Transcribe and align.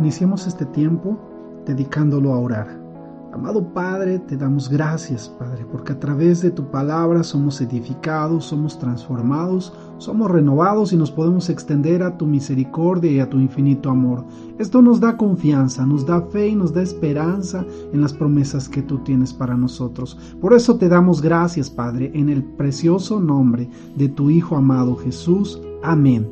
Iniciemos 0.00 0.46
este 0.46 0.64
tiempo 0.64 1.18
dedicándolo 1.66 2.32
a 2.32 2.38
orar. 2.38 2.80
Amado 3.34 3.62
Padre, 3.74 4.18
te 4.18 4.34
damos 4.34 4.70
gracias, 4.70 5.28
Padre, 5.28 5.66
porque 5.70 5.92
a 5.92 6.00
través 6.00 6.40
de 6.40 6.50
tu 6.50 6.70
palabra 6.70 7.22
somos 7.22 7.60
edificados, 7.60 8.46
somos 8.46 8.78
transformados, 8.78 9.74
somos 9.98 10.30
renovados 10.30 10.94
y 10.94 10.96
nos 10.96 11.10
podemos 11.10 11.50
extender 11.50 12.02
a 12.02 12.16
tu 12.16 12.26
misericordia 12.26 13.12
y 13.12 13.20
a 13.20 13.28
tu 13.28 13.38
infinito 13.38 13.90
amor. 13.90 14.24
Esto 14.58 14.80
nos 14.80 15.00
da 15.00 15.18
confianza, 15.18 15.84
nos 15.84 16.06
da 16.06 16.22
fe 16.22 16.48
y 16.48 16.56
nos 16.56 16.72
da 16.72 16.80
esperanza 16.80 17.66
en 17.92 18.00
las 18.00 18.14
promesas 18.14 18.70
que 18.70 18.80
tú 18.80 19.00
tienes 19.00 19.34
para 19.34 19.54
nosotros. 19.54 20.18
Por 20.40 20.54
eso 20.54 20.78
te 20.78 20.88
damos 20.88 21.20
gracias, 21.20 21.68
Padre, 21.68 22.10
en 22.14 22.30
el 22.30 22.42
precioso 22.42 23.20
nombre 23.20 23.68
de 23.96 24.08
tu 24.08 24.30
Hijo 24.30 24.56
amado 24.56 24.96
Jesús. 24.96 25.60
Amén. 25.82 26.26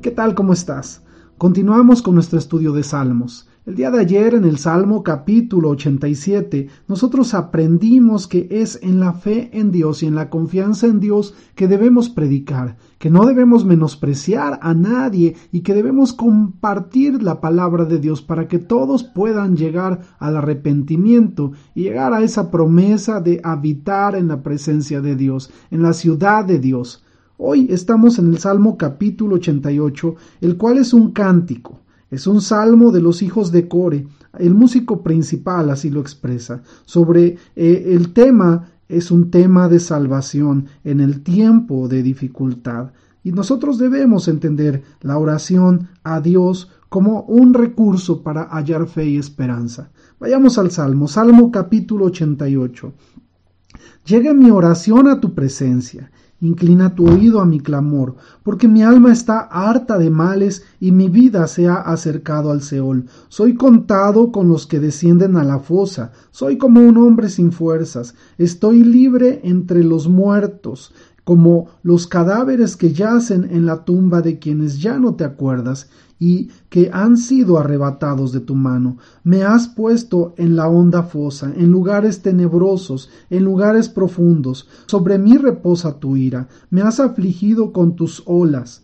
¿Qué 0.00 0.10
tal? 0.10 0.34
¿Cómo 0.34 0.54
estás? 0.54 1.02
Continuamos 1.40 2.02
con 2.02 2.16
nuestro 2.16 2.38
estudio 2.38 2.74
de 2.74 2.82
Salmos. 2.82 3.48
El 3.64 3.74
día 3.74 3.90
de 3.90 3.98
ayer 3.98 4.34
en 4.34 4.44
el 4.44 4.58
Salmo 4.58 5.02
capítulo 5.02 5.70
87 5.70 6.68
nosotros 6.86 7.32
aprendimos 7.32 8.28
que 8.28 8.46
es 8.50 8.78
en 8.82 9.00
la 9.00 9.14
fe 9.14 9.48
en 9.54 9.72
Dios 9.72 10.02
y 10.02 10.06
en 10.06 10.16
la 10.16 10.28
confianza 10.28 10.86
en 10.86 11.00
Dios 11.00 11.32
que 11.54 11.66
debemos 11.66 12.10
predicar, 12.10 12.76
que 12.98 13.08
no 13.08 13.24
debemos 13.24 13.64
menospreciar 13.64 14.58
a 14.60 14.74
nadie 14.74 15.34
y 15.50 15.60
que 15.60 15.72
debemos 15.72 16.12
compartir 16.12 17.22
la 17.22 17.40
palabra 17.40 17.86
de 17.86 17.98
Dios 18.00 18.20
para 18.20 18.46
que 18.46 18.58
todos 18.58 19.02
puedan 19.02 19.56
llegar 19.56 20.02
al 20.18 20.36
arrepentimiento 20.36 21.52
y 21.74 21.84
llegar 21.84 22.12
a 22.12 22.22
esa 22.22 22.50
promesa 22.50 23.22
de 23.22 23.40
habitar 23.42 24.14
en 24.14 24.28
la 24.28 24.42
presencia 24.42 25.00
de 25.00 25.16
Dios, 25.16 25.50
en 25.70 25.82
la 25.82 25.94
ciudad 25.94 26.44
de 26.44 26.58
Dios. 26.58 27.02
Hoy 27.42 27.68
estamos 27.70 28.18
en 28.18 28.26
el 28.28 28.38
Salmo 28.38 28.76
capítulo 28.76 29.36
88, 29.36 30.14
el 30.42 30.58
cual 30.58 30.76
es 30.76 30.92
un 30.92 31.12
cántico. 31.12 31.80
Es 32.10 32.26
un 32.26 32.42
salmo 32.42 32.92
de 32.92 33.00
los 33.00 33.22
hijos 33.22 33.50
de 33.50 33.66
Core. 33.66 34.06
El 34.38 34.54
músico 34.54 35.02
principal 35.02 35.70
así 35.70 35.88
lo 35.88 36.02
expresa. 36.02 36.62
Sobre 36.84 37.38
eh, 37.56 37.94
el 37.96 38.12
tema 38.12 38.68
es 38.90 39.10
un 39.10 39.30
tema 39.30 39.70
de 39.70 39.80
salvación 39.80 40.66
en 40.84 41.00
el 41.00 41.22
tiempo 41.22 41.88
de 41.88 42.02
dificultad. 42.02 42.90
Y 43.24 43.32
nosotros 43.32 43.78
debemos 43.78 44.28
entender 44.28 44.82
la 45.00 45.16
oración 45.16 45.88
a 46.04 46.20
Dios 46.20 46.70
como 46.90 47.22
un 47.22 47.54
recurso 47.54 48.22
para 48.22 48.50
hallar 48.50 48.86
fe 48.86 49.06
y 49.06 49.16
esperanza. 49.16 49.90
Vayamos 50.18 50.58
al 50.58 50.70
Salmo, 50.70 51.08
Salmo 51.08 51.50
capítulo 51.50 52.04
88. 52.04 52.92
Llegue 54.04 54.34
mi 54.34 54.50
oración 54.50 55.08
a 55.08 55.22
tu 55.22 55.32
presencia 55.34 56.10
Inclina 56.42 56.94
tu 56.94 57.06
oído 57.06 57.40
a 57.40 57.44
mi 57.44 57.60
clamor, 57.60 58.16
porque 58.42 58.66
mi 58.66 58.82
alma 58.82 59.12
está 59.12 59.40
harta 59.40 59.98
de 59.98 60.08
males 60.08 60.64
y 60.80 60.90
mi 60.90 61.10
vida 61.10 61.46
se 61.46 61.68
ha 61.68 61.74
acercado 61.74 62.50
al 62.50 62.62
Seol. 62.62 63.06
Soy 63.28 63.54
contado 63.54 64.32
con 64.32 64.48
los 64.48 64.66
que 64.66 64.80
descienden 64.80 65.36
a 65.36 65.44
la 65.44 65.58
fosa, 65.58 66.12
soy 66.30 66.56
como 66.56 66.80
un 66.80 66.96
hombre 66.96 67.28
sin 67.28 67.52
fuerzas, 67.52 68.14
estoy 68.38 68.82
libre 68.82 69.40
entre 69.44 69.84
los 69.84 70.08
muertos, 70.08 70.94
como 71.30 71.68
los 71.84 72.08
cadáveres 72.08 72.76
que 72.76 72.92
yacen 72.92 73.46
en 73.52 73.64
la 73.64 73.84
tumba 73.84 74.20
de 74.20 74.40
quienes 74.40 74.80
ya 74.80 74.98
no 74.98 75.14
te 75.14 75.22
acuerdas, 75.22 75.88
y 76.18 76.48
que 76.68 76.90
han 76.92 77.16
sido 77.16 77.56
arrebatados 77.56 78.32
de 78.32 78.40
tu 78.40 78.56
mano. 78.56 78.96
Me 79.22 79.44
has 79.44 79.68
puesto 79.68 80.34
en 80.38 80.56
la 80.56 80.66
honda 80.66 81.04
fosa, 81.04 81.52
en 81.56 81.70
lugares 81.70 82.22
tenebrosos, 82.22 83.10
en 83.30 83.44
lugares 83.44 83.88
profundos. 83.88 84.66
Sobre 84.86 85.18
mí 85.18 85.36
reposa 85.36 86.00
tu 86.00 86.16
ira. 86.16 86.48
Me 86.68 86.82
has 86.82 86.98
afligido 86.98 87.72
con 87.72 87.94
tus 87.94 88.24
olas. 88.26 88.82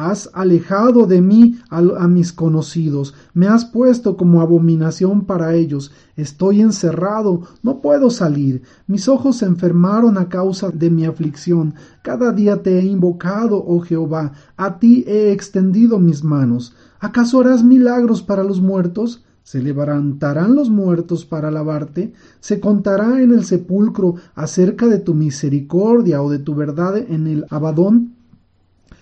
Has 0.00 0.30
alejado 0.32 1.06
de 1.06 1.20
mí 1.20 1.58
a, 1.70 2.06
mis 2.06 2.32
conocidos, 2.32 3.14
me 3.34 3.48
has 3.48 3.64
puesto 3.64 4.16
como 4.16 4.40
abominación 4.40 5.24
para 5.24 5.56
ellos. 5.56 5.90
Estoy 6.14 6.60
encerrado, 6.60 7.42
no 7.64 7.80
puedo 7.80 8.08
salir. 8.08 8.62
Mis 8.86 9.08
ojos 9.08 9.38
se 9.38 9.46
enfermaron 9.46 10.16
a 10.16 10.28
causa 10.28 10.70
de 10.70 10.88
mi 10.88 11.04
aflicción. 11.04 11.74
Cada 12.02 12.30
día 12.30 12.62
te 12.62 12.78
he 12.78 12.84
invocado, 12.84 13.56
oh 13.66 13.80
Jehová, 13.80 14.34
a 14.56 14.78
ti 14.78 15.02
he 15.08 15.32
extendido 15.32 15.98
mis 15.98 16.22
manos. 16.22 16.76
¿Acaso 17.00 17.40
harás 17.40 17.64
milagros 17.64 18.22
para 18.22 18.44
los 18.44 18.60
muertos? 18.60 19.24
¿Se 19.42 19.60
levantarán 19.60 20.54
los 20.54 20.70
muertos 20.70 21.24
para 21.24 21.48
alabarte? 21.48 22.12
¿Se 22.38 22.60
contará 22.60 23.20
en 23.20 23.32
el 23.32 23.44
sepulcro 23.44 24.14
acerca 24.36 24.86
de 24.86 25.00
tu 25.00 25.14
misericordia 25.14 26.22
o 26.22 26.30
de 26.30 26.38
tu 26.38 26.54
verdad 26.54 26.96
en 26.96 27.26
el 27.26 27.46
abadón? 27.50 28.17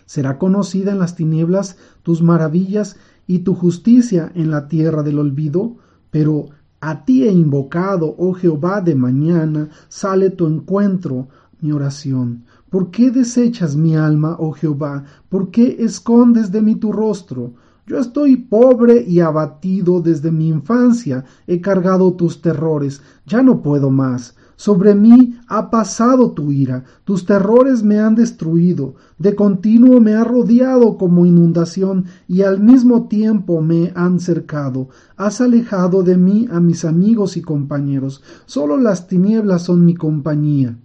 Será 0.06 0.38
conocida 0.38 0.92
en 0.92 0.98
las 0.98 1.16
tinieblas 1.16 1.76
tus 2.02 2.22
maravillas 2.22 2.96
y 3.26 3.40
tu 3.40 3.54
justicia 3.54 4.32
en 4.34 4.50
la 4.50 4.68
tierra 4.68 5.02
del 5.02 5.18
olvido, 5.18 5.76
pero 6.10 6.46
a 6.80 7.04
ti 7.04 7.24
he 7.24 7.32
invocado, 7.32 8.14
oh 8.18 8.32
Jehová, 8.32 8.80
de 8.80 8.94
mañana 8.94 9.68
sale 9.88 10.30
tu 10.30 10.46
encuentro, 10.46 11.28
mi 11.60 11.72
oración. 11.72 12.44
¿Por 12.70 12.90
qué 12.90 13.10
desechas 13.10 13.76
mi 13.76 13.96
alma, 13.96 14.36
oh 14.38 14.52
Jehová? 14.52 15.04
¿Por 15.28 15.50
qué 15.50 15.76
escondes 15.80 16.52
de 16.52 16.62
mí 16.62 16.76
tu 16.76 16.92
rostro? 16.92 17.54
Yo 17.86 17.98
estoy 17.98 18.36
pobre 18.36 19.04
y 19.06 19.20
abatido 19.20 20.00
desde 20.00 20.30
mi 20.32 20.48
infancia, 20.48 21.24
he 21.46 21.60
cargado 21.60 22.12
tus 22.14 22.42
terrores, 22.42 23.00
ya 23.26 23.42
no 23.42 23.62
puedo 23.62 23.90
más. 23.90 24.36
Sobre 24.56 24.94
mí 24.94 25.38
ha 25.48 25.70
pasado 25.70 26.32
tu 26.32 26.50
ira, 26.50 26.84
tus 27.04 27.26
terrores 27.26 27.82
me 27.82 28.00
han 28.00 28.14
destruido, 28.14 28.94
de 29.18 29.34
continuo 29.34 30.00
me 30.00 30.14
ha 30.14 30.24
rodeado 30.24 30.96
como 30.96 31.26
inundación 31.26 32.06
y 32.26 32.40
al 32.40 32.60
mismo 32.60 33.06
tiempo 33.06 33.60
me 33.60 33.92
han 33.94 34.18
cercado. 34.18 34.88
Has 35.16 35.42
alejado 35.42 36.02
de 36.02 36.16
mí 36.16 36.48
a 36.50 36.60
mis 36.60 36.86
amigos 36.86 37.36
y 37.36 37.42
compañeros, 37.42 38.22
solo 38.46 38.78
las 38.78 39.08
tinieblas 39.08 39.62
son 39.64 39.84
mi 39.84 39.94
compañía. 39.94 40.78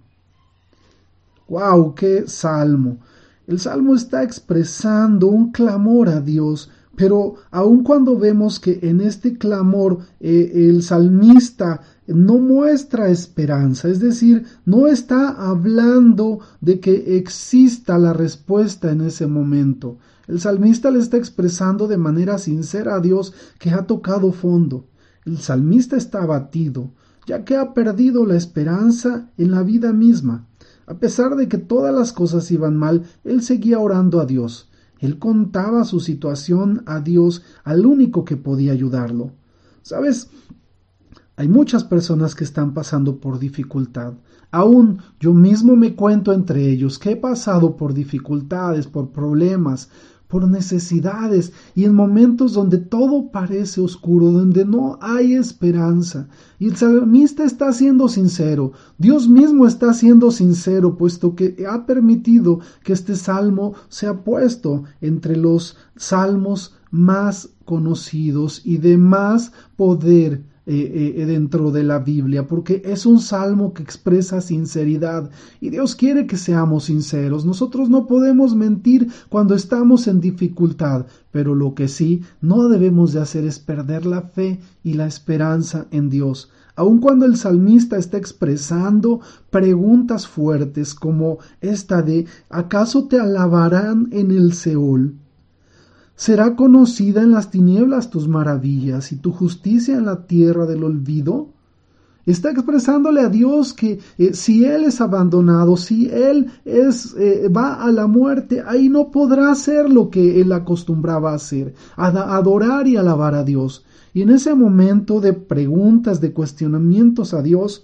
¡Wow! 1.47 1.95
¡Qué 1.95 2.25
salmo! 2.27 2.97
El 3.47 3.59
salmo 3.59 3.95
está 3.95 4.23
expresando 4.23 5.27
un 5.27 5.51
clamor 5.51 6.09
a 6.09 6.21
Dios, 6.21 6.69
pero 6.96 7.35
aun 7.52 7.84
cuando 7.84 8.18
vemos 8.18 8.59
que 8.59 8.79
en 8.84 9.02
este 9.02 9.38
clamor 9.38 10.00
eh, 10.19 10.52
el 10.69 10.84
salmista 10.84 11.81
no 12.07 12.38
muestra 12.38 13.09
esperanza, 13.09 13.88
es 13.88 14.00
decir, 14.00 14.46
no 14.66 14.88
está 14.88 15.30
hablando 15.30 16.40
de 16.59 16.80
que 16.80 17.18
exista 17.18 17.97
la 17.97 18.13
respuesta 18.13 18.91
en 18.91 19.01
ese 19.01 19.28
momento. 19.28 19.97
El 20.28 20.40
salmista 20.40 20.91
le 20.91 21.00
está 21.00 21.18
expresando 21.18 21.88
de 21.88 21.97
manera 21.97 22.38
sincera 22.38 22.96
a 22.96 23.00
Dios 23.00 23.34
que 23.59 23.72
ha 23.72 23.85
tocado 23.85 24.31
fondo. 24.31 24.88
El 25.25 25.38
salmista 25.40 25.97
está 25.97 26.24
abatido, 26.24 26.91
ya 27.28 27.44
que 27.46 27.56
ha 27.56 27.74
perdido 27.74 28.25
la 28.25 28.35
esperanza 28.35 29.30
en 29.38 29.51
la 29.51 29.63
vida 29.63 29.94
misma. 29.94 30.47
A 30.88 30.96
pesar 30.96 31.35
de 31.35 31.47
que 31.47 31.57
todas 31.57 31.94
las 31.94 32.12
cosas 32.12 32.50
iban 32.51 32.75
mal, 32.75 33.03
él 33.24 33.44
seguía 33.44 33.80
orando 33.80 34.19
a 34.19 34.25
Dios. 34.25 34.70
Él 35.01 35.17
contaba 35.17 35.84
su 35.84 36.00
situación 36.00 36.84
a 36.85 37.01
Dios, 37.01 37.41
al 37.63 37.85
único 37.85 38.23
que 38.23 38.38
podía 38.38 38.72
ayudarlo. 38.72 39.31
Sabes, 39.81 40.29
hay 41.35 41.47
muchas 41.47 41.84
personas 41.84 42.35
que 42.35 42.44
están 42.44 42.75
pasando 42.75 43.19
por 43.19 43.39
dificultad. 43.39 44.13
Aún 44.51 45.00
yo 45.19 45.34
mismo 45.34 45.75
me 45.75 45.95
cuento 45.95 46.34
entre 46.34 46.69
ellos 46.69 47.00
que 47.00 47.13
he 47.13 47.16
pasado 47.16 47.75
por 47.78 47.95
dificultades, 47.95 48.85
por 48.85 49.09
problemas, 49.09 49.89
por 50.31 50.47
necesidades 50.47 51.52
y 51.75 51.84
en 51.84 51.94
momentos 51.94 52.53
donde 52.53 52.78
todo 52.78 53.31
parece 53.31 53.81
oscuro, 53.81 54.31
donde 54.31 54.64
no 54.64 54.97
hay 55.02 55.34
esperanza. 55.34 56.30
Y 56.58 56.69
el 56.69 56.78
salmista 56.78 57.44
está 57.44 57.74
siendo 57.74 58.08
sincero, 58.08 58.72
Dios 58.97 59.28
mismo 59.28 59.68
está 59.68 59.94
siendo 59.94 60.31
sincero, 60.31 60.96
puesto 60.96 61.36
que 61.36 61.66
ha 61.69 61.86
permitido 61.86 62.62
que 62.81 62.94
este 62.94 63.18
salmo 63.18 63.74
sea 63.89 64.24
puesto 64.24 64.86
entre 65.01 65.36
los 65.36 65.75
salmos 65.98 66.75
más 66.92 67.50
conocidos 67.66 68.62
y 68.63 68.77
de 68.77 68.98
más 68.98 69.51
poder 69.75 70.44
eh, 70.68 71.16
eh, 71.18 71.25
dentro 71.25 71.72
de 71.72 71.84
la 71.84 71.98
Biblia, 71.98 72.48
porque 72.48 72.84
es 72.86 73.08
un 73.08 73.19
salmo 73.19 73.74
que 73.74 73.81
expresa 73.81 74.42
sinceridad 74.42 75.31
y 75.60 75.72
Dios 75.72 75.96
quiere 75.96 76.28
que 76.28 76.38
seamos 76.38 76.84
sinceros. 76.84 77.46
Nosotros 77.46 77.90
no 77.90 78.06
podemos 78.06 78.56
mentir 78.56 79.08
cuando 79.30 79.56
estamos 79.56 80.08
en 80.08 80.22
dificultad, 80.22 81.08
pero 81.31 81.56
lo 81.56 81.74
que 81.74 81.88
sí 81.88 82.22
no 82.42 82.69
debemos 82.69 83.12
de 83.12 83.22
hacer 83.22 83.44
es 83.46 83.58
perder 83.58 84.06
la 84.06 84.22
fe 84.22 84.60
y 84.84 84.94
la 84.94 85.08
esperanza 85.08 85.88
en 85.90 86.12
Dios. 86.12 86.52
Aun 86.75 87.00
cuando 87.00 87.25
el 87.25 87.38
salmista 87.38 87.98
está 87.98 88.18
expresando 88.18 89.19
preguntas 89.50 90.28
fuertes 90.28 90.94
como 90.94 91.40
esta 91.60 92.04
de 92.04 92.28
¿acaso 92.50 93.08
te 93.08 93.19
alabarán 93.19 94.10
en 94.12 94.30
el 94.30 94.54
Seol? 94.54 95.20
¿Será 96.21 96.56
conocida 96.56 97.23
en 97.23 97.31
las 97.31 97.50
tinieblas 97.50 98.12
tus 98.12 98.27
maravillas 98.27 99.12
y 99.12 99.15
tu 99.15 99.31
justicia 99.31 99.97
en 99.97 100.06
la 100.06 100.27
tierra 100.27 100.68
del 100.68 100.83
olvido? 100.83 101.50
está 102.27 102.51
expresándole 102.51 103.21
a 103.21 103.29
Dios 103.29 103.73
que 103.73 103.97
eh, 104.19 104.35
si 104.35 104.63
Él 104.63 104.83
es 104.83 105.01
abandonado, 105.01 105.77
si 105.77 106.12
Él 106.12 106.51
es, 106.63 107.15
eh, 107.18 107.50
va 107.50 107.83
a 107.83 107.91
la 107.91 108.06
muerte, 108.06 108.62
ahí 108.63 108.88
no 108.88 109.09
podrá 109.09 109.50
hacer 109.50 109.89
lo 109.89 110.12
que 110.12 110.39
Él 110.39 110.51
acostumbraba 110.51 111.31
a 111.31 111.38
hacer, 111.38 111.73
adorar 111.95 112.88
y 112.88 112.97
alabar 112.97 113.33
a 113.33 113.44
Dios. 113.44 113.83
Y 114.13 114.21
en 114.21 114.29
ese 114.29 114.53
momento 114.53 115.21
de 115.21 115.33
preguntas, 115.33 116.21
de 116.21 116.33
cuestionamientos 116.33 117.33
a 117.33 117.41
Dios, 117.41 117.83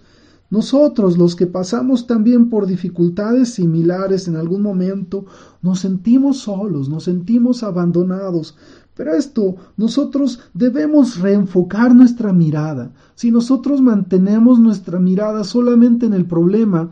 nosotros, 0.49 1.17
los 1.17 1.35
que 1.35 1.45
pasamos 1.45 2.07
también 2.07 2.49
por 2.49 2.67
dificultades 2.67 3.53
similares 3.53 4.27
en 4.27 4.37
algún 4.37 4.61
momento, 4.61 5.25
nos 5.61 5.79
sentimos 5.79 6.37
solos, 6.39 6.87
nos 6.87 7.03
sentimos 7.03 7.63
abandonados. 7.63 8.55
Pero 8.95 9.13
esto, 9.13 9.57
nosotros 9.75 10.39
debemos 10.53 11.19
reenfocar 11.19 11.93
nuestra 11.93 12.31
mirada. 12.33 12.93
Si 13.13 13.29
nosotros 13.29 13.81
mantenemos 13.81 14.59
nuestra 14.59 14.99
mirada 14.99 15.43
solamente 15.43 16.05
en 16.05 16.13
el 16.13 16.25
problema, 16.25 16.91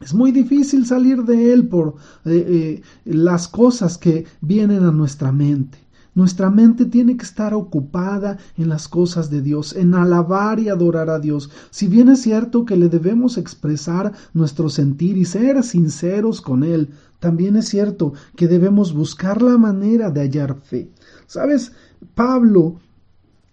es 0.00 0.14
muy 0.14 0.30
difícil 0.30 0.86
salir 0.86 1.24
de 1.24 1.52
él 1.52 1.68
por 1.68 1.96
eh, 2.24 2.44
eh, 2.46 2.82
las 3.04 3.48
cosas 3.48 3.98
que 3.98 4.26
vienen 4.40 4.84
a 4.84 4.92
nuestra 4.92 5.32
mente. 5.32 5.78
Nuestra 6.18 6.50
mente 6.50 6.84
tiene 6.84 7.16
que 7.16 7.24
estar 7.24 7.54
ocupada 7.54 8.38
en 8.56 8.68
las 8.68 8.88
cosas 8.88 9.30
de 9.30 9.40
Dios, 9.40 9.76
en 9.76 9.94
alabar 9.94 10.58
y 10.58 10.68
adorar 10.68 11.10
a 11.10 11.20
Dios. 11.20 11.48
Si 11.70 11.86
bien 11.86 12.08
es 12.08 12.22
cierto 12.22 12.64
que 12.64 12.76
le 12.76 12.88
debemos 12.88 13.38
expresar 13.38 14.12
nuestro 14.34 14.68
sentir 14.68 15.16
y 15.16 15.24
ser 15.24 15.62
sinceros 15.62 16.40
con 16.40 16.64
Él, 16.64 16.90
también 17.20 17.54
es 17.54 17.68
cierto 17.68 18.14
que 18.34 18.48
debemos 18.48 18.94
buscar 18.94 19.42
la 19.42 19.58
manera 19.58 20.10
de 20.10 20.22
hallar 20.22 20.56
fe. 20.60 20.90
¿Sabes? 21.28 21.70
Pablo 22.16 22.80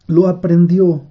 lo 0.07 0.27
aprendió 0.27 1.03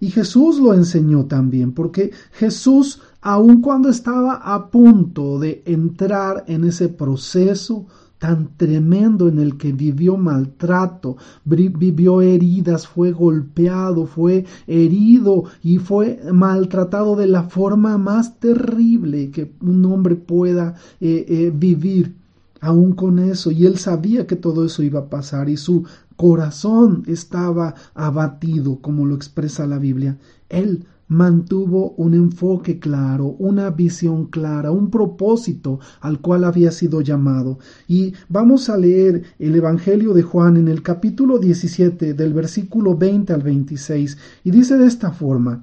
y 0.00 0.10
Jesús 0.10 0.58
lo 0.58 0.74
enseñó 0.74 1.26
también, 1.26 1.70
porque 1.70 2.10
Jesús, 2.32 3.00
aun 3.20 3.62
cuando 3.62 3.90
estaba 3.90 4.34
a 4.34 4.72
punto 4.72 5.38
de 5.38 5.62
entrar 5.66 6.42
en 6.48 6.64
ese 6.64 6.88
proceso 6.88 7.86
tan 8.18 8.56
tremendo 8.56 9.28
en 9.28 9.38
el 9.38 9.56
que 9.56 9.72
vivió 9.72 10.16
maltrato, 10.16 11.16
vivió 11.44 12.22
heridas, 12.22 12.86
fue 12.86 13.12
golpeado, 13.12 14.06
fue 14.06 14.44
herido 14.66 15.44
y 15.62 15.78
fue 15.78 16.20
maltratado 16.32 17.16
de 17.16 17.26
la 17.26 17.44
forma 17.44 17.98
más 17.98 18.38
terrible 18.38 19.30
que 19.30 19.52
un 19.60 19.84
hombre 19.84 20.16
pueda 20.16 20.74
eh, 21.00 21.26
eh, 21.28 21.52
vivir. 21.54 22.14
Aún 22.58 22.94
con 22.94 23.18
eso, 23.18 23.50
y 23.50 23.66
él 23.66 23.76
sabía 23.76 24.26
que 24.26 24.34
todo 24.34 24.64
eso 24.64 24.82
iba 24.82 25.00
a 25.00 25.10
pasar, 25.10 25.50
y 25.50 25.58
su 25.58 25.84
corazón 26.16 27.04
estaba 27.06 27.74
abatido, 27.94 28.80
como 28.80 29.04
lo 29.04 29.14
expresa 29.14 29.66
la 29.66 29.78
Biblia. 29.78 30.16
Él 30.48 30.86
mantuvo 31.08 31.92
un 31.92 32.14
enfoque 32.14 32.78
claro, 32.78 33.36
una 33.38 33.70
visión 33.70 34.26
clara, 34.26 34.70
un 34.70 34.90
propósito 34.90 35.80
al 36.00 36.20
cual 36.20 36.44
había 36.44 36.72
sido 36.72 37.00
llamado. 37.00 37.58
Y 37.86 38.14
vamos 38.28 38.68
a 38.68 38.76
leer 38.76 39.22
el 39.38 39.54
Evangelio 39.54 40.14
de 40.14 40.22
Juan 40.22 40.56
en 40.56 40.68
el 40.68 40.82
capítulo 40.82 41.38
17 41.38 42.14
del 42.14 42.32
versículo 42.32 42.96
20 42.96 43.32
al 43.32 43.42
26 43.42 44.18
y 44.44 44.50
dice 44.50 44.76
de 44.76 44.86
esta 44.86 45.12
forma, 45.12 45.62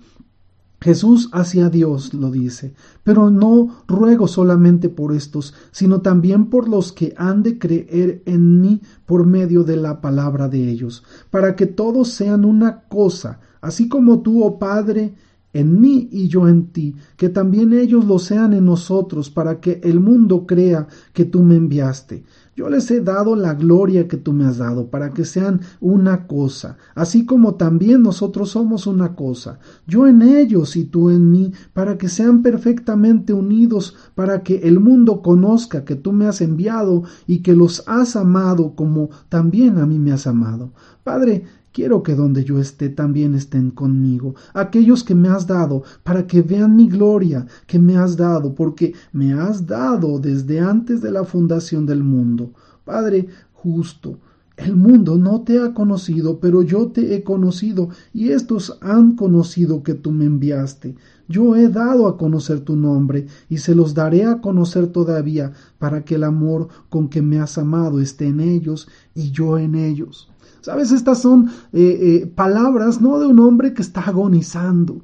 Jesús 0.84 1.30
hacia 1.31 1.69
Dios 1.69 2.13
lo 2.13 2.30
dice, 2.30 2.74
pero 3.06 3.31
no 3.31 3.84
ruego 3.88 4.28
solamente 4.28 4.89
por 4.89 5.13
estos, 5.16 5.54
sino 5.72 6.01
también 6.01 6.48
por 6.48 6.68
los 6.68 6.92
que 6.92 7.13
han 7.16 7.42
de 7.42 7.57
creer 7.57 8.22
en 8.25 8.60
mí 8.60 8.81
por 9.06 9.25
medio 9.25 9.63
de 9.63 9.78
la 9.78 10.01
palabra 10.01 10.50
de 10.50 10.69
ellos, 10.69 11.06
para 11.30 11.56
que 11.56 11.68
todos 11.68 12.10
sean 12.10 12.44
una 12.44 12.81
cosa, 12.89 13.39
así 13.62 13.88
como 13.88 14.24
tú, 14.24 14.44
oh 14.44 14.60
Padre, 14.60 15.13
en 15.53 15.79
mí 15.79 16.09
y 16.11 16.27
yo 16.27 16.47
en 16.47 16.67
ti, 16.67 16.95
que 17.15 17.29
también 17.29 17.73
ellos 17.73 18.05
lo 18.05 18.19
sean 18.19 18.53
en 18.53 18.65
nosotros, 18.65 19.29
para 19.29 19.59
que 19.59 19.79
el 19.83 20.00
mundo 20.00 20.45
crea 20.45 20.88
que 21.13 21.25
tú 21.25 21.44
me 21.44 21.55
enviaste. 21.55 22.23
Yo 22.55 22.69
les 22.69 22.89
he 22.91 23.01
dado 23.01 23.35
la 23.35 23.55
gloria 23.55 24.07
que 24.07 24.17
tú 24.17 24.31
me 24.31 24.45
has 24.45 24.57
dado, 24.57 24.88
para 24.88 25.09
que 25.09 25.25
sean 25.25 25.61
una 25.79 26.27
cosa, 26.27 26.77
así 26.94 27.25
como 27.25 27.55
también 27.55 28.03
nosotros 28.03 28.51
somos 28.51 28.85
una 28.85 29.15
cosa, 29.15 29.57
yo 29.88 30.05
en 30.07 30.21
ellos 30.21 30.75
y 30.75 30.85
tú 30.85 31.09
en 31.09 31.31
mí, 31.31 31.51
para 31.73 31.97
que 31.97 32.09
sean 32.09 32.44
perfectamente 32.44 33.33
unidos, 33.33 33.95
para 34.13 34.44
que 34.44 34.57
el 34.67 34.79
mundo 34.79 35.23
conozca 35.23 35.83
que 35.83 35.95
tú 35.95 36.13
me 36.13 36.27
has 36.27 36.41
enviado 36.41 37.03
y 37.25 37.39
que 37.39 37.55
los 37.55 37.83
has 37.88 38.15
amado 38.15 38.75
como 38.75 39.09
también 39.29 39.79
a 39.79 39.88
mí 39.88 39.97
me 39.97 40.11
has 40.11 40.27
amado. 40.27 40.73
Padre, 41.03 41.45
Quiero 41.74 42.04
que 42.04 42.14
donde 42.14 42.44
yo 42.44 42.60
esté 42.60 42.90
también 42.90 43.34
estén 43.34 43.72
conmigo, 43.72 44.36
aquellos 44.54 45.04
que 45.04 45.16
me 45.16 45.30
has 45.30 45.48
dado, 45.48 45.81
para 46.04 46.28
que 46.28 46.44
vean 46.44 46.75
mi 46.75 46.88
gloria 46.88 47.48
que 47.66 47.80
me 47.80 47.98
has 47.98 48.16
dado, 48.16 48.54
porque 48.54 48.94
me 49.12 49.34
has 49.34 49.66
dado 49.66 50.20
desde 50.20 50.60
antes 50.60 51.02
de 51.02 51.10
la 51.10 51.24
fundación 51.24 51.88
del 51.88 52.04
mundo. 52.04 52.54
Padre 52.86 53.28
justo, 53.54 54.20
el 54.56 54.75
mundo 54.75 55.18
no 55.18 55.42
te 55.42 55.60
ha 55.60 55.74
conocido, 55.74 56.40
pero 56.40 56.62
yo 56.62 56.90
te 56.90 57.16
he 57.16 57.24
conocido, 57.24 57.90
y 58.14 58.30
estos 58.30 58.78
han 58.81 59.16
conocido 59.16 59.81
que 59.81 59.96
tú 59.96 60.12
me 60.12 60.25
enviaste. 60.25 60.96
Yo 61.28 61.56
he 61.56 61.70
dado 61.70 62.06
a 62.06 62.18
conocer 62.20 62.60
tu 62.60 62.75
nombre, 62.75 63.25
y 63.50 63.58
se 63.58 63.74
los 63.74 63.96
daré 63.96 64.25
a 64.25 64.42
conocer 64.42 64.88
todavía, 64.88 65.54
para 65.80 66.06
que 66.06 66.16
el 66.16 66.24
amor 66.24 66.68
con 66.90 67.10
que 67.10 67.24
me 67.24 67.40
has 67.40 67.58
amado 67.58 68.00
esté 68.00 68.28
en 68.28 68.42
ellos, 68.42 68.88
y 69.16 69.31
yo 69.31 69.58
en 69.58 69.74
ellos. 69.74 70.30
Sabes, 70.62 70.92
estas 70.92 71.22
son 71.22 71.50
eh, 71.74 72.22
eh, 72.24 72.31
palabras 72.34 73.01
no 73.01 73.19
de 73.19 73.28
un 73.28 73.40
hombre 73.40 73.74
que 73.74 73.81
está 73.81 74.01
agonizando, 74.01 75.01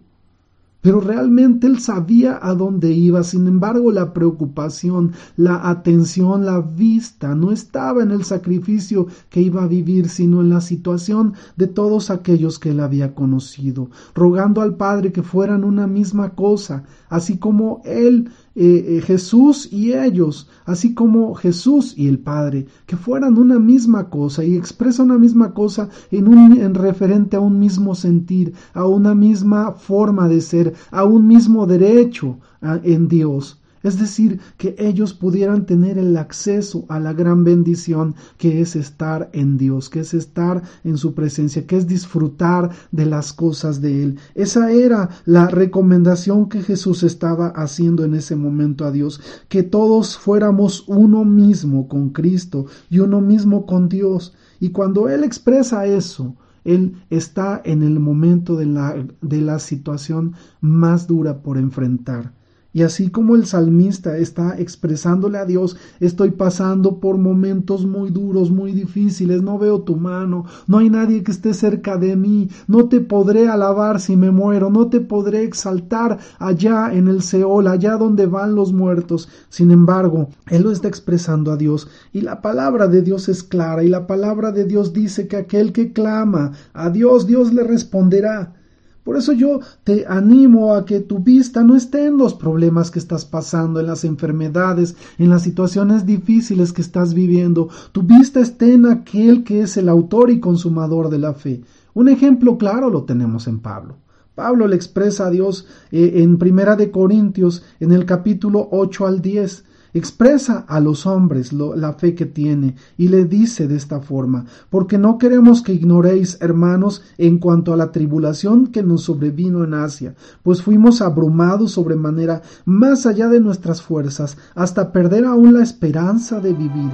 pero 0.81 1.01
realmente 1.01 1.67
él 1.67 1.79
sabía 1.79 2.39
a 2.41 2.53
dónde 2.53 2.91
iba. 2.91 3.23
Sin 3.23 3.47
embargo, 3.47 3.91
la 3.91 4.13
preocupación, 4.13 5.11
la 5.35 5.69
atención, 5.69 6.45
la 6.45 6.61
vista 6.61 7.35
no 7.35 7.51
estaba 7.51 8.01
en 8.03 8.11
el 8.11 8.23
sacrificio 8.23 9.07
que 9.29 9.41
iba 9.41 9.63
a 9.63 9.67
vivir, 9.67 10.07
sino 10.07 10.41
en 10.41 10.49
la 10.49 10.61
situación 10.61 11.33
de 11.57 11.67
todos 11.67 12.09
aquellos 12.09 12.59
que 12.59 12.69
él 12.69 12.79
había 12.79 13.13
conocido, 13.13 13.89
rogando 14.15 14.61
al 14.61 14.77
Padre 14.77 15.11
que 15.11 15.23
fueran 15.23 15.65
una 15.65 15.87
misma 15.87 16.29
cosa, 16.29 16.83
así 17.09 17.37
como 17.37 17.81
él 17.83 18.29
eh, 18.55 18.97
eh, 18.97 19.01
Jesús 19.01 19.71
y 19.71 19.93
ellos, 19.93 20.49
así 20.65 20.93
como 20.93 21.35
Jesús 21.35 21.93
y 21.97 22.07
el 22.07 22.19
Padre, 22.19 22.67
que 22.85 22.97
fueran 22.97 23.37
una 23.37 23.59
misma 23.59 24.09
cosa 24.09 24.43
y 24.43 24.55
expresa 24.55 25.03
una 25.03 25.17
misma 25.17 25.53
cosa 25.53 25.89
en, 26.11 26.27
un, 26.27 26.59
en 26.59 26.73
referente 26.73 27.37
a 27.37 27.39
un 27.39 27.59
mismo 27.59 27.95
sentir, 27.95 28.53
a 28.73 28.85
una 28.85 29.15
misma 29.15 29.73
forma 29.73 30.27
de 30.27 30.41
ser, 30.41 30.73
a 30.91 31.03
un 31.03 31.27
mismo 31.27 31.65
derecho 31.65 32.39
en 32.61 33.07
Dios 33.07 33.59
es 33.83 33.99
decir, 33.99 34.39
que 34.57 34.75
ellos 34.77 35.13
pudieran 35.13 35.65
tener 35.65 35.97
el 35.97 36.15
acceso 36.17 36.85
a 36.89 36.99
la 36.99 37.13
gran 37.13 37.43
bendición 37.43 38.15
que 38.37 38.61
es 38.61 38.75
estar 38.75 39.29
en 39.33 39.57
Dios, 39.57 39.89
que 39.89 40.01
es 40.01 40.13
estar 40.13 40.63
en 40.83 40.97
su 40.97 41.13
presencia, 41.13 41.65
que 41.65 41.77
es 41.77 41.87
disfrutar 41.87 42.71
de 42.91 43.05
las 43.05 43.33
cosas 43.33 43.81
de 43.81 44.03
Él. 44.03 44.19
Esa 44.35 44.71
era 44.71 45.09
la 45.25 45.47
recomendación 45.47 46.49
que 46.49 46.61
Jesús 46.61 47.03
estaba 47.03 47.47
haciendo 47.47 48.03
en 48.03 48.15
ese 48.15 48.35
momento 48.35 48.85
a 48.85 48.91
Dios, 48.91 49.21
que 49.47 49.63
todos 49.63 50.17
fuéramos 50.17 50.83
uno 50.87 51.25
mismo 51.25 51.87
con 51.87 52.09
Cristo 52.09 52.65
y 52.89 52.99
uno 52.99 53.21
mismo 53.21 53.65
con 53.65 53.89
Dios. 53.89 54.33
Y 54.59 54.69
cuando 54.69 55.09
Él 55.09 55.23
expresa 55.23 55.85
eso, 55.85 56.35
él 56.65 57.01
está 57.09 57.61
en 57.63 57.83
el 57.83 57.99
momento 57.99 58.55
de 58.55 58.65
la, 58.65 59.07
de 59.21 59.41
la 59.41 59.59
situación 59.59 60.35
más 60.61 61.07
dura 61.07 61.41
por 61.41 61.57
enfrentar. 61.57 62.33
Y 62.71 62.83
así 62.83 63.09
como 63.09 63.35
el 63.35 63.47
salmista 63.47 64.17
está 64.17 64.59
expresándole 64.59 65.39
a 65.39 65.45
Dios, 65.45 65.75
estoy 65.99 66.29
pasando 66.31 66.99
por 66.99 67.17
momentos 67.17 67.87
muy 67.87 68.11
duros, 68.11 68.51
muy 68.51 68.73
difíciles, 68.73 69.41
no 69.41 69.57
veo 69.57 69.81
tu 69.81 69.95
mano, 69.95 70.45
no 70.67 70.77
hay 70.77 70.91
nadie 70.91 71.23
que 71.23 71.31
esté 71.31 71.55
cerca 71.55 71.97
de 71.97 72.15
mí, 72.15 72.47
no 72.67 72.87
te 72.87 72.99
podré 72.99 73.47
alabar 73.47 73.99
si 73.99 74.15
me 74.15 74.29
muero, 74.29 74.69
no 74.69 74.87
te 74.87 75.01
podré 75.01 75.43
exaltar 75.43 76.19
allá 76.37 76.93
en 76.93 77.07
el 77.07 77.23
Seol, 77.23 77.67
allá 77.67 77.97
donde 77.97 78.27
van 78.27 78.53
los 78.53 78.71
muertos. 78.71 79.29
Sin 79.49 79.71
embargo, 79.71 80.29
él 80.47 80.61
lo 80.61 80.71
está 80.71 80.87
expresando 80.87 81.51
a 81.51 81.57
Dios 81.57 81.87
y 82.13 82.21
la 82.21 82.39
palabra 82.41 82.87
de 82.87 83.01
Dios 83.01 83.29
es 83.29 83.41
clara 83.41 83.83
y 83.83 83.89
la 83.89 84.05
palabra 84.05 84.51
de 84.51 84.65
Dios 84.65 84.93
dice 84.93 85.27
que 85.27 85.37
aquel 85.37 85.73
que 85.73 85.91
clama 85.91 86.51
a 86.73 86.91
Dios, 86.91 87.25
Dios 87.25 87.51
le 87.51 87.63
responderá. 87.63 88.58
Por 89.03 89.17
eso 89.17 89.33
yo 89.33 89.59
te 89.83 90.05
animo 90.07 90.73
a 90.73 90.85
que 90.85 90.99
tu 90.99 91.19
vista 91.19 91.63
no 91.63 91.75
esté 91.75 92.05
en 92.05 92.17
los 92.17 92.33
problemas 92.33 92.91
que 92.91 92.99
estás 92.99 93.25
pasando, 93.25 93.79
en 93.79 93.87
las 93.87 94.03
enfermedades, 94.03 94.95
en 95.17 95.29
las 95.29 95.43
situaciones 95.43 96.05
difíciles 96.05 96.73
que 96.73 96.81
estás 96.81 97.13
viviendo. 97.13 97.69
Tu 97.91 98.03
vista 98.03 98.39
esté 98.39 98.73
en 98.73 98.85
aquel 98.85 99.43
que 99.43 99.61
es 99.61 99.77
el 99.77 99.89
autor 99.89 100.29
y 100.29 100.39
consumador 100.39 101.09
de 101.09 101.19
la 101.19 101.33
fe. 101.33 101.61
Un 101.93 102.09
ejemplo 102.09 102.57
claro 102.57 102.89
lo 102.89 103.03
tenemos 103.03 103.47
en 103.47 103.59
Pablo. 103.59 103.97
Pablo 104.35 104.67
le 104.67 104.75
expresa 104.75 105.27
a 105.27 105.29
Dios 105.29 105.67
eh, 105.91 106.13
en 106.15 106.37
Primera 106.37 106.75
de 106.75 106.91
Corintios, 106.91 107.63
en 107.79 107.91
el 107.91 108.05
capítulo 108.05 108.69
8 108.71 109.07
al 109.07 109.21
10. 109.21 109.65
Expresa 109.93 110.65
a 110.67 110.79
los 110.79 111.05
hombres 111.05 111.53
la 111.53 111.93
fe 111.93 112.15
que 112.15 112.25
tiene 112.25 112.75
y 112.97 113.07
le 113.07 113.25
dice 113.25 113.67
de 113.67 113.75
esta 113.75 113.99
forma, 113.99 114.45
porque 114.69 114.97
no 114.97 115.17
queremos 115.17 115.61
que 115.61 115.73
ignoréis, 115.73 116.37
hermanos, 116.41 117.03
en 117.17 117.39
cuanto 117.39 117.73
a 117.73 117.77
la 117.77 117.91
tribulación 117.91 118.67
que 118.67 118.83
nos 118.83 119.03
sobrevino 119.03 119.63
en 119.63 119.73
Asia, 119.73 120.15
pues 120.43 120.61
fuimos 120.61 121.01
abrumados 121.01 121.71
sobremanera 121.71 122.41
más 122.65 123.05
allá 123.05 123.27
de 123.27 123.39
nuestras 123.39 123.81
fuerzas, 123.81 124.37
hasta 124.55 124.91
perder 124.91 125.25
aún 125.25 125.53
la 125.53 125.63
esperanza 125.63 126.39
de 126.39 126.53
vivir 126.53 126.91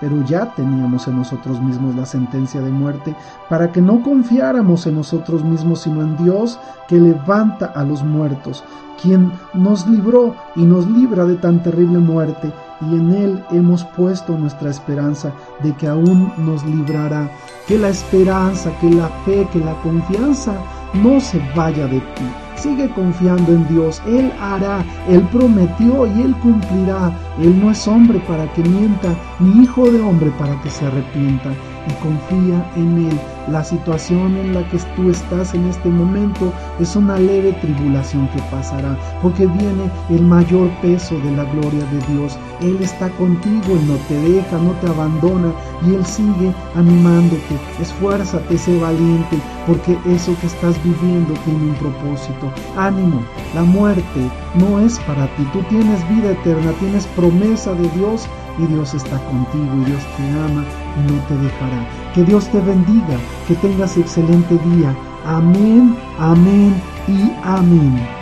pero 0.00 0.22
ya 0.24 0.54
teníamos 0.54 1.08
en 1.08 1.16
nosotros 1.16 1.60
mismos 1.60 1.94
la 1.94 2.06
sentencia 2.06 2.60
de 2.60 2.70
muerte, 2.70 3.14
para 3.48 3.72
que 3.72 3.80
no 3.80 4.02
confiáramos 4.02 4.86
en 4.86 4.96
nosotros 4.96 5.44
mismos, 5.44 5.82
sino 5.82 6.02
en 6.02 6.16
Dios 6.16 6.58
que 6.88 6.98
levanta 6.98 7.66
a 7.66 7.84
los 7.84 8.02
muertos, 8.02 8.64
quien 9.00 9.32
nos 9.54 9.86
libró 9.86 10.34
y 10.56 10.62
nos 10.62 10.86
libra 10.88 11.24
de 11.24 11.36
tan 11.36 11.62
terrible 11.62 11.98
muerte, 11.98 12.52
y 12.80 12.94
en 12.94 13.12
Él 13.12 13.44
hemos 13.50 13.84
puesto 13.84 14.38
nuestra 14.38 14.70
esperanza 14.70 15.32
de 15.62 15.74
que 15.74 15.88
aún 15.88 16.32
nos 16.38 16.64
librará. 16.64 17.28
Que 17.66 17.78
la 17.78 17.88
esperanza, 17.88 18.70
que 18.80 18.90
la 18.90 19.08
fe, 19.24 19.46
que 19.52 19.58
la 19.58 19.74
confianza 19.82 20.54
no 20.94 21.20
se 21.20 21.40
vaya 21.56 21.86
de 21.86 22.00
ti. 22.00 22.24
Sigue 22.56 22.90
confiando 22.94 23.52
en 23.52 23.68
Dios, 23.68 24.02
Él 24.06 24.32
hará, 24.40 24.84
Él 25.08 25.22
prometió 25.32 26.06
y 26.06 26.22
Él 26.22 26.34
cumplirá. 26.36 27.12
Él 27.40 27.60
no 27.60 27.70
es 27.70 27.86
hombre 27.86 28.20
para 28.26 28.52
que 28.52 28.62
mienta, 28.62 29.14
ni 29.38 29.62
hijo 29.62 29.90
de 29.90 30.00
hombre 30.00 30.30
para 30.38 30.60
que 30.62 30.70
se 30.70 30.86
arrepienta. 30.86 31.50
Y 31.88 31.92
confía 32.02 32.70
en 32.76 33.06
Él. 33.08 33.20
La 33.50 33.64
situación 33.64 34.36
en 34.36 34.52
la 34.52 34.68
que 34.68 34.76
tú 34.94 35.08
estás 35.08 35.54
en 35.54 35.66
este 35.68 35.88
momento 35.88 36.52
es 36.78 36.94
una 36.94 37.18
leve 37.18 37.52
tribulación 37.62 38.28
que 38.28 38.42
pasará, 38.50 38.98
porque 39.22 39.46
viene 39.46 39.90
el 40.10 40.22
mayor 40.22 40.68
peso 40.82 41.18
de 41.20 41.30
la 41.30 41.44
gloria 41.44 41.84
de 41.86 42.12
Dios. 42.12 42.38
Él 42.60 42.76
está 42.82 43.08
contigo, 43.10 43.64
Él 43.68 43.88
no 43.88 43.94
te 44.06 44.20
deja, 44.20 44.58
no 44.58 44.72
te 44.72 44.88
abandona 44.88 45.50
y 45.86 45.94
Él 45.94 46.04
sigue 46.04 46.52
animándote. 46.74 47.56
Esfuérzate, 47.80 48.58
sé 48.58 48.78
valiente, 48.80 49.38
porque 49.66 49.96
eso 50.06 50.36
que 50.40 50.46
estás 50.46 50.76
viviendo 50.84 51.32
tiene 51.46 51.70
un 51.70 51.74
propósito. 51.76 52.52
Ánimo, 52.76 53.22
la 53.54 53.62
muerte 53.62 54.30
no 54.56 54.78
es 54.80 54.98
para 55.00 55.26
ti. 55.36 55.48
Tú 55.54 55.62
tienes 55.70 56.06
vida 56.10 56.32
eterna, 56.32 56.72
tienes 56.80 57.06
promesa 57.28 57.74
de 57.74 57.88
Dios 57.90 58.26
y 58.58 58.66
Dios 58.66 58.94
está 58.94 59.18
contigo 59.18 59.66
y 59.82 59.84
Dios 59.84 60.02
te 60.16 60.22
ama 60.40 60.64
y 60.96 61.12
no 61.12 61.22
te 61.26 61.36
dejará. 61.36 61.86
Que 62.14 62.24
Dios 62.24 62.48
te 62.48 62.60
bendiga, 62.60 63.18
que 63.46 63.54
tengas 63.56 63.96
excelente 63.96 64.58
día. 64.74 64.96
Amén, 65.26 65.96
amén 66.18 66.74
y 67.06 67.32
amén. 67.44 68.17